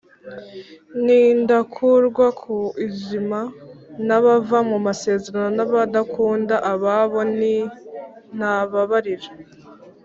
[1.03, 2.55] n’indakurwa ku
[2.87, 3.39] izima,
[4.07, 9.29] n’abava mu masezerano n’abadakunda ababo n’intababarira,